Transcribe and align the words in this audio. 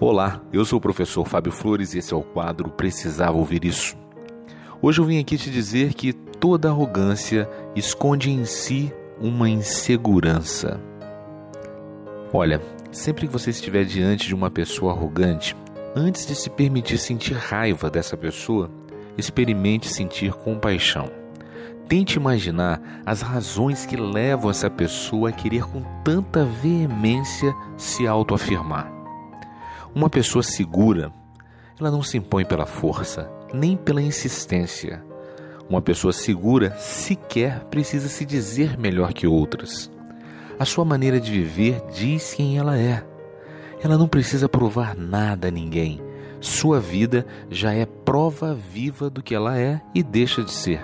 Olá, 0.00 0.42
eu 0.52 0.64
sou 0.64 0.78
o 0.78 0.82
professor 0.82 1.24
Fábio 1.24 1.52
Flores 1.52 1.94
e 1.94 1.98
esse 1.98 2.12
é 2.12 2.16
o 2.16 2.22
quadro 2.22 2.68
Precisava 2.68 3.36
Ouvir 3.36 3.64
Isso. 3.64 3.96
Hoje 4.82 5.00
eu 5.00 5.04
vim 5.04 5.20
aqui 5.20 5.38
te 5.38 5.48
dizer 5.48 5.94
que 5.94 6.12
toda 6.12 6.68
arrogância 6.68 7.48
esconde 7.76 8.28
em 8.28 8.44
si 8.44 8.92
uma 9.20 9.48
insegurança. 9.48 10.80
Olha, 12.32 12.60
sempre 12.90 13.28
que 13.28 13.32
você 13.32 13.50
estiver 13.50 13.84
diante 13.84 14.26
de 14.26 14.34
uma 14.34 14.50
pessoa 14.50 14.92
arrogante, 14.92 15.56
antes 15.94 16.26
de 16.26 16.34
se 16.34 16.50
permitir 16.50 16.98
sentir 16.98 17.34
raiva 17.34 17.88
dessa 17.88 18.16
pessoa, 18.16 18.68
experimente 19.16 19.88
sentir 19.88 20.32
compaixão. 20.32 21.08
Tente 21.88 22.16
imaginar 22.16 22.82
as 23.06 23.22
razões 23.22 23.86
que 23.86 23.96
levam 23.96 24.50
essa 24.50 24.68
pessoa 24.68 25.28
a 25.28 25.32
querer 25.32 25.62
com 25.62 25.82
tanta 26.02 26.44
veemência 26.44 27.54
se 27.76 28.08
autoafirmar. 28.08 29.03
Uma 29.94 30.10
pessoa 30.10 30.42
segura, 30.42 31.12
ela 31.78 31.88
não 31.88 32.02
se 32.02 32.18
impõe 32.18 32.44
pela 32.44 32.66
força, 32.66 33.30
nem 33.52 33.76
pela 33.76 34.02
insistência. 34.02 35.00
Uma 35.70 35.80
pessoa 35.80 36.12
segura 36.12 36.76
sequer 36.78 37.60
precisa 37.66 38.08
se 38.08 38.24
dizer 38.24 38.76
melhor 38.76 39.12
que 39.12 39.24
outras. 39.24 39.88
A 40.58 40.64
sua 40.64 40.84
maneira 40.84 41.20
de 41.20 41.30
viver 41.30 41.80
diz 41.94 42.34
quem 42.34 42.58
ela 42.58 42.76
é. 42.76 43.06
Ela 43.80 43.96
não 43.96 44.08
precisa 44.08 44.48
provar 44.48 44.96
nada 44.96 45.46
a 45.46 45.50
ninguém. 45.50 46.00
Sua 46.40 46.80
vida 46.80 47.24
já 47.48 47.72
é 47.72 47.86
prova 47.86 48.52
viva 48.52 49.08
do 49.08 49.22
que 49.22 49.32
ela 49.32 49.56
é 49.56 49.80
e 49.94 50.02
deixa 50.02 50.42
de 50.42 50.50
ser. 50.50 50.82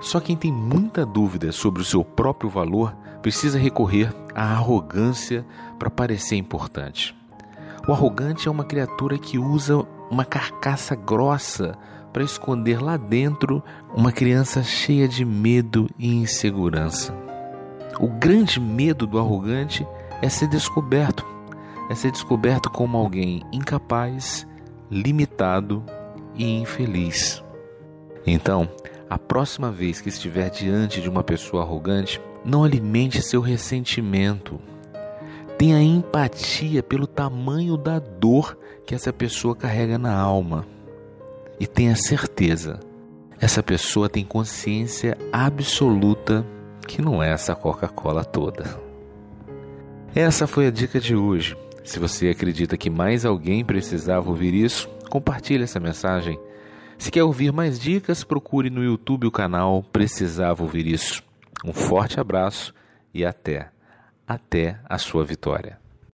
Só 0.00 0.20
quem 0.20 0.36
tem 0.36 0.50
muita 0.50 1.04
dúvida 1.04 1.52
sobre 1.52 1.82
o 1.82 1.84
seu 1.84 2.02
próprio 2.02 2.48
valor 2.48 2.96
precisa 3.20 3.58
recorrer 3.58 4.10
à 4.34 4.52
arrogância 4.52 5.44
para 5.78 5.90
parecer 5.90 6.36
importante. 6.36 7.14
O 7.88 7.92
arrogante 7.92 8.48
é 8.48 8.50
uma 8.50 8.64
criatura 8.64 9.16
que 9.16 9.38
usa 9.38 9.78
uma 10.10 10.22
carcaça 10.22 10.94
grossa 10.94 11.74
para 12.12 12.22
esconder 12.22 12.82
lá 12.82 12.98
dentro 12.98 13.64
uma 13.94 14.12
criança 14.12 14.62
cheia 14.62 15.08
de 15.08 15.24
medo 15.24 15.88
e 15.98 16.14
insegurança. 16.14 17.14
O 17.98 18.06
grande 18.06 18.60
medo 18.60 19.06
do 19.06 19.18
arrogante 19.18 19.86
é 20.20 20.28
ser 20.28 20.48
descoberto, 20.48 21.24
é 21.88 21.94
ser 21.94 22.12
descoberto 22.12 22.68
como 22.68 22.98
alguém 22.98 23.42
incapaz, 23.50 24.46
limitado 24.90 25.82
e 26.34 26.44
infeliz. 26.60 27.42
Então, 28.26 28.68
a 29.08 29.18
próxima 29.18 29.72
vez 29.72 29.98
que 29.98 30.10
estiver 30.10 30.50
diante 30.50 31.00
de 31.00 31.08
uma 31.08 31.24
pessoa 31.24 31.62
arrogante, 31.62 32.20
não 32.44 32.64
alimente 32.64 33.22
seu 33.22 33.40
ressentimento 33.40 34.60
Tenha 35.58 35.82
empatia 35.82 36.84
pelo 36.84 37.04
tamanho 37.04 37.76
da 37.76 37.98
dor 37.98 38.56
que 38.86 38.94
essa 38.94 39.12
pessoa 39.12 39.56
carrega 39.56 39.98
na 39.98 40.16
alma. 40.16 40.64
E 41.58 41.66
tenha 41.66 41.96
certeza, 41.96 42.78
essa 43.40 43.60
pessoa 43.60 44.08
tem 44.08 44.24
consciência 44.24 45.18
absoluta 45.32 46.46
que 46.86 47.02
não 47.02 47.20
é 47.20 47.32
essa 47.32 47.56
Coca-Cola 47.56 48.24
toda. 48.24 48.64
Essa 50.14 50.46
foi 50.46 50.68
a 50.68 50.70
dica 50.70 51.00
de 51.00 51.16
hoje. 51.16 51.56
Se 51.82 51.98
você 51.98 52.28
acredita 52.28 52.76
que 52.76 52.88
mais 52.88 53.24
alguém 53.24 53.64
precisava 53.64 54.28
ouvir 54.28 54.54
isso, 54.54 54.88
compartilhe 55.10 55.64
essa 55.64 55.80
mensagem. 55.80 56.38
Se 56.96 57.10
quer 57.10 57.24
ouvir 57.24 57.52
mais 57.52 57.80
dicas, 57.80 58.22
procure 58.22 58.70
no 58.70 58.84
YouTube 58.84 59.26
o 59.26 59.32
canal 59.32 59.82
Precisava 59.82 60.62
Ouvir 60.62 60.86
Isso. 60.86 61.22
Um 61.64 61.72
forte 61.72 62.20
abraço 62.20 62.74
e 63.12 63.24
até! 63.24 63.70
Até 64.28 64.78
a 64.84 64.98
sua 64.98 65.24
vitória. 65.24 65.78